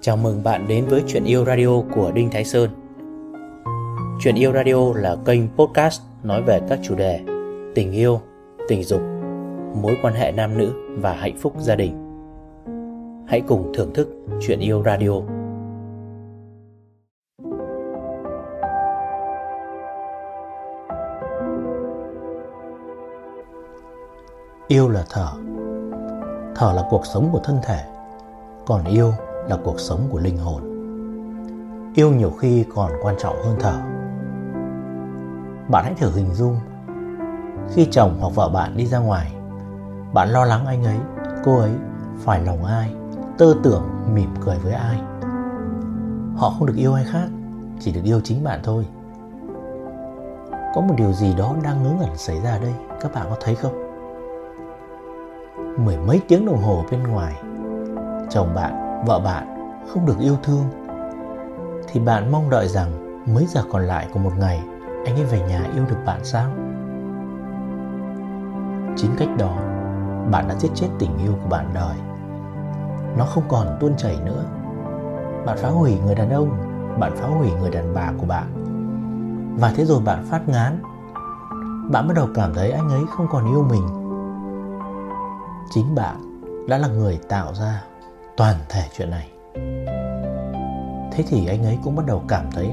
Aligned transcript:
Chào 0.00 0.16
mừng 0.16 0.42
bạn 0.44 0.68
đến 0.68 0.86
với 0.86 1.02
Chuyện 1.06 1.24
Yêu 1.24 1.44
Radio 1.44 1.80
của 1.94 2.12
Đinh 2.14 2.30
Thái 2.30 2.44
Sơn. 2.44 2.70
Chuyện 4.20 4.34
Yêu 4.34 4.52
Radio 4.52 4.92
là 4.94 5.16
kênh 5.24 5.40
podcast 5.56 6.02
nói 6.22 6.42
về 6.42 6.60
các 6.68 6.78
chủ 6.82 6.94
đề 6.94 7.20
tình 7.74 7.92
yêu, 7.92 8.20
tình 8.68 8.84
dục, 8.84 9.00
mối 9.82 9.96
quan 10.02 10.14
hệ 10.14 10.32
nam 10.32 10.58
nữ 10.58 10.72
và 10.98 11.12
hạnh 11.12 11.36
phúc 11.38 11.54
gia 11.58 11.76
đình. 11.76 11.92
Hãy 13.28 13.40
cùng 13.40 13.72
thưởng 13.74 13.94
thức 13.94 14.08
Chuyện 14.40 14.60
Yêu 14.60 14.82
Radio. 14.82 15.12
Yêu 24.68 24.88
là 24.88 25.04
thở. 25.10 25.28
Thở 26.56 26.72
là 26.76 26.86
cuộc 26.90 27.06
sống 27.06 27.28
của 27.32 27.40
thân 27.44 27.56
thể. 27.62 27.99
Còn 28.66 28.84
yêu 28.84 29.12
là 29.48 29.56
cuộc 29.64 29.80
sống 29.80 30.08
của 30.10 30.18
linh 30.18 30.38
hồn. 30.38 30.62
Yêu 31.94 32.12
nhiều 32.12 32.30
khi 32.30 32.64
còn 32.74 32.92
quan 33.02 33.14
trọng 33.18 33.36
hơn 33.44 33.56
thở. 33.60 33.74
Bạn 35.68 35.84
hãy 35.84 35.94
thử 35.94 36.10
hình 36.10 36.34
dung 36.34 36.56
Khi 37.74 37.88
chồng 37.90 38.18
hoặc 38.20 38.34
vợ 38.34 38.48
bạn 38.48 38.76
đi 38.76 38.86
ra 38.86 38.98
ngoài 38.98 39.32
Bạn 40.12 40.28
lo 40.28 40.44
lắng 40.44 40.66
anh 40.66 40.84
ấy, 40.84 40.96
cô 41.44 41.58
ấy 41.58 41.70
phải 42.18 42.44
lòng 42.44 42.64
ai 42.64 42.94
Tơ 43.38 43.54
tưởng 43.62 43.82
mỉm 44.14 44.34
cười 44.44 44.58
với 44.58 44.72
ai. 44.72 45.00
Họ 46.36 46.50
không 46.50 46.66
được 46.66 46.76
yêu 46.76 46.94
ai 46.94 47.04
khác 47.04 47.28
Chỉ 47.80 47.92
được 47.92 48.04
yêu 48.04 48.20
chính 48.24 48.44
bạn 48.44 48.60
thôi. 48.62 48.86
Có 50.74 50.80
một 50.80 50.94
điều 50.96 51.12
gì 51.12 51.34
đó 51.38 51.54
đang 51.64 51.82
ngớ 51.82 51.90
ngẩn 51.90 52.16
xảy 52.16 52.40
ra 52.40 52.58
đây 52.58 52.74
Các 53.00 53.14
bạn 53.14 53.26
có 53.30 53.36
thấy 53.40 53.54
không? 53.54 53.90
mười 55.84 55.96
mấy 55.96 56.20
tiếng 56.28 56.46
đồng 56.46 56.62
hồ 56.62 56.84
bên 56.90 57.02
ngoài 57.02 57.34
chồng 58.30 58.54
bạn, 58.54 59.04
vợ 59.06 59.20
bạn 59.24 59.74
không 59.88 60.06
được 60.06 60.18
yêu 60.18 60.36
thương, 60.42 60.64
thì 61.88 62.00
bạn 62.00 62.32
mong 62.32 62.50
đợi 62.50 62.68
rằng 62.68 63.22
mấy 63.34 63.46
giờ 63.46 63.62
còn 63.70 63.82
lại 63.82 64.08
của 64.12 64.18
một 64.18 64.32
ngày, 64.38 64.62
anh 65.06 65.14
ấy 65.14 65.24
về 65.24 65.40
nhà 65.48 65.64
yêu 65.74 65.84
được 65.88 65.96
bạn 66.06 66.20
sao? 66.24 66.50
Chính 68.96 69.10
cách 69.18 69.28
đó, 69.38 69.56
bạn 70.30 70.48
đã 70.48 70.54
giết 70.54 70.70
chết 70.74 70.88
tình 70.98 71.18
yêu 71.18 71.32
của 71.42 71.48
bạn 71.48 71.70
đời. 71.74 71.96
Nó 73.16 73.24
không 73.24 73.44
còn 73.48 73.76
tuôn 73.80 73.96
chảy 73.96 74.18
nữa. 74.24 74.44
Bạn 75.46 75.58
phá 75.58 75.68
hủy 75.68 75.98
người 76.04 76.14
đàn 76.14 76.30
ông, 76.30 76.50
bạn 76.98 77.12
phá 77.16 77.28
hủy 77.28 77.50
người 77.60 77.70
đàn 77.70 77.94
bà 77.94 78.12
của 78.18 78.26
bạn. 78.26 78.46
Và 79.60 79.72
thế 79.76 79.84
rồi 79.84 80.00
bạn 80.04 80.24
phát 80.30 80.48
ngán. 80.48 80.82
Bạn 81.90 82.08
bắt 82.08 82.14
đầu 82.16 82.28
cảm 82.34 82.54
thấy 82.54 82.70
anh 82.70 82.88
ấy 82.88 83.02
không 83.16 83.26
còn 83.30 83.46
yêu 83.46 83.64
mình. 83.70 83.86
Chính 85.70 85.94
bạn 85.94 86.16
đã 86.68 86.78
là 86.78 86.88
người 86.88 87.20
tạo 87.28 87.54
ra 87.54 87.82
toàn 88.40 88.56
thể 88.68 88.82
chuyện 88.96 89.10
này. 89.10 89.28
Thế 91.12 91.24
thì 91.28 91.46
anh 91.46 91.64
ấy 91.64 91.78
cũng 91.84 91.96
bắt 91.96 92.06
đầu 92.06 92.22
cảm 92.28 92.50
thấy 92.52 92.70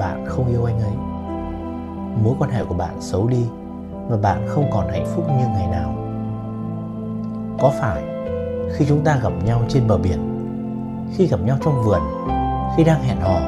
bạn 0.00 0.24
không 0.28 0.48
yêu 0.48 0.64
anh 0.64 0.80
ấy. 0.80 0.92
Mối 2.24 2.34
quan 2.38 2.50
hệ 2.50 2.64
của 2.64 2.74
bạn 2.74 3.00
xấu 3.00 3.28
đi 3.28 3.46
và 4.08 4.16
bạn 4.16 4.46
không 4.48 4.70
còn 4.72 4.88
hạnh 4.88 5.06
phúc 5.14 5.24
như 5.28 5.46
ngày 5.46 5.66
nào. 5.66 5.94
Có 7.60 7.72
phải 7.80 8.02
khi 8.74 8.84
chúng 8.88 9.04
ta 9.04 9.20
gặp 9.22 9.32
nhau 9.44 9.62
trên 9.68 9.88
bờ 9.88 9.98
biển, 9.98 10.20
khi 11.16 11.26
gặp 11.26 11.40
nhau 11.40 11.56
trong 11.64 11.82
vườn, 11.84 12.00
khi 12.76 12.84
đang 12.84 13.02
hẹn 13.02 13.20
hò, 13.20 13.40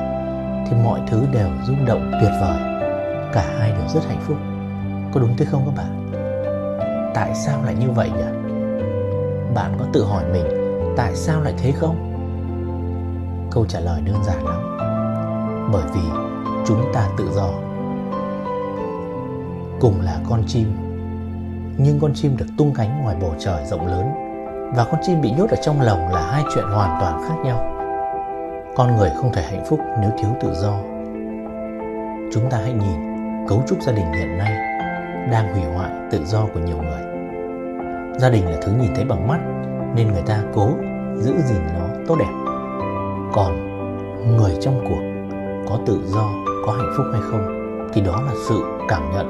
thì 0.66 0.76
mọi 0.84 1.00
thứ 1.06 1.26
đều 1.32 1.48
rung 1.66 1.84
động 1.86 2.12
tuyệt 2.20 2.32
vời, 2.40 2.58
cả 3.32 3.54
hai 3.58 3.72
đều 3.72 3.88
rất 3.88 4.04
hạnh 4.08 4.20
phúc. 4.20 4.36
Có 5.14 5.20
đúng 5.20 5.36
thế 5.38 5.44
không 5.44 5.62
các 5.66 5.74
bạn? 5.76 6.10
Tại 7.14 7.34
sao 7.34 7.62
lại 7.64 7.74
như 7.74 7.90
vậy 7.90 8.10
nhỉ? 8.16 8.52
Bạn 9.54 9.72
có 9.78 9.84
tự 9.92 10.04
hỏi 10.04 10.24
mình 10.32 10.63
tại 10.96 11.16
sao 11.16 11.40
lại 11.40 11.54
thế 11.58 11.72
không? 11.72 12.10
Câu 13.50 13.64
trả 13.68 13.80
lời 13.80 14.00
đơn 14.06 14.16
giản 14.24 14.44
lắm. 14.44 14.78
Bởi 15.72 15.84
vì 15.94 16.00
chúng 16.66 16.92
ta 16.92 17.08
tự 17.18 17.30
do. 17.34 17.48
Cùng 19.80 20.00
là 20.00 20.20
con 20.28 20.42
chim, 20.46 20.72
nhưng 21.78 22.00
con 22.00 22.14
chim 22.14 22.36
được 22.36 22.46
tung 22.58 22.74
cánh 22.74 23.02
ngoài 23.02 23.16
bầu 23.20 23.34
trời 23.38 23.64
rộng 23.66 23.86
lớn, 23.86 24.06
và 24.76 24.84
con 24.84 25.00
chim 25.02 25.20
bị 25.20 25.30
nhốt 25.30 25.50
ở 25.50 25.56
trong 25.62 25.80
lồng 25.80 26.08
là 26.08 26.30
hai 26.32 26.42
chuyện 26.54 26.64
hoàn 26.64 27.00
toàn 27.00 27.22
khác 27.28 27.34
nhau. 27.44 27.70
Con 28.76 28.96
người 28.96 29.10
không 29.16 29.32
thể 29.32 29.42
hạnh 29.42 29.64
phúc 29.68 29.80
nếu 30.00 30.10
thiếu 30.18 30.30
tự 30.40 30.54
do. 30.54 30.78
Chúng 32.32 32.50
ta 32.50 32.58
hãy 32.58 32.72
nhìn 32.72 33.14
cấu 33.48 33.62
trúc 33.66 33.82
gia 33.82 33.92
đình 33.92 34.12
hiện 34.12 34.38
nay 34.38 34.52
đang 35.30 35.52
hủy 35.52 35.62
hoại 35.74 35.90
tự 36.10 36.24
do 36.24 36.46
của 36.54 36.60
nhiều 36.60 36.76
người. 36.76 37.02
Gia 38.18 38.30
đình 38.30 38.44
là 38.48 38.56
thứ 38.62 38.72
nhìn 38.72 38.94
thấy 38.94 39.04
bằng 39.04 39.28
mắt, 39.28 39.38
nên 39.94 40.12
người 40.12 40.22
ta 40.22 40.42
cố 40.54 40.68
giữ 41.18 41.34
gìn 41.48 41.62
nó 41.78 41.86
tốt 42.06 42.16
đẹp. 42.18 42.32
Còn 43.32 43.52
người 44.36 44.52
trong 44.60 44.84
cuộc 44.88 45.30
có 45.68 45.78
tự 45.86 46.00
do, 46.06 46.30
có 46.66 46.72
hạnh 46.72 46.92
phúc 46.96 47.06
hay 47.12 47.20
không 47.24 47.60
thì 47.92 48.00
đó 48.00 48.22
là 48.26 48.32
sự 48.48 48.62
cảm 48.88 49.02
nhận 49.12 49.26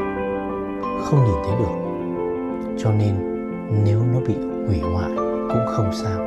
không 1.04 1.24
nhìn 1.24 1.36
thấy 1.44 1.54
được. 1.58 1.74
Cho 2.78 2.90
nên 2.90 3.14
nếu 3.84 4.00
nó 4.12 4.20
bị 4.26 4.34
hủy 4.66 4.80
hoại 4.92 5.10
cũng 5.48 5.66
không 5.66 5.90
sao. 5.92 6.20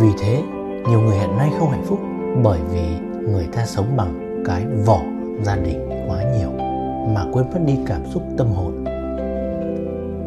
Vì 0.00 0.08
thế, 0.18 0.42
nhiều 0.88 1.00
người 1.00 1.16
hiện 1.16 1.36
nay 1.36 1.50
không 1.58 1.70
hạnh 1.70 1.84
phúc 1.86 1.98
bởi 2.42 2.60
vì 2.72 2.86
người 3.32 3.46
ta 3.52 3.66
sống 3.66 3.96
bằng 3.96 4.42
cái 4.44 4.66
vỏ 4.86 5.00
gia 5.42 5.56
đình 5.56 5.88
quá 6.08 6.22
nhiều 6.38 6.50
mà 7.14 7.24
quên 7.32 7.46
mất 7.52 7.60
đi 7.66 7.78
cảm 7.86 8.00
xúc 8.06 8.22
tâm 8.36 8.46
hồn. 8.46 8.84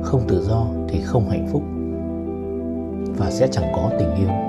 Không 0.03 0.21
tự 0.27 0.41
do 0.41 0.65
thì 0.87 1.01
không 1.01 1.29
hạnh 1.29 1.47
phúc 1.51 1.63
và 3.17 3.31
sẽ 3.31 3.47
chẳng 3.51 3.71
có 3.75 3.91
tình 3.99 4.15
yêu. 4.15 4.48